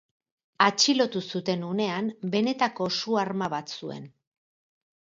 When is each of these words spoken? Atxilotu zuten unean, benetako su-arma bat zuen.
Atxilotu 0.67 1.21
zuten 1.33 1.67
unean, 1.69 2.11
benetako 2.33 2.91
su-arma 2.99 3.55
bat 3.59 3.79
zuen. 3.81 4.13